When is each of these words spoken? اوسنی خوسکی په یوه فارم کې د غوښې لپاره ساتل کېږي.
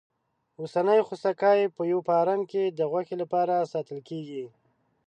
اوسنی 0.59 0.99
خوسکی 1.07 1.61
په 1.75 1.81
یوه 1.91 2.03
فارم 2.09 2.41
کې 2.51 2.63
د 2.77 2.79
غوښې 2.91 3.15
لپاره 3.21 3.69
ساتل 3.73 3.99
کېږي. 4.09 4.43